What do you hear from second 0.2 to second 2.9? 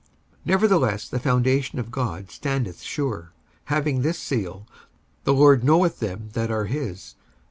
55:002:019 Nevertheless the foundation of God standeth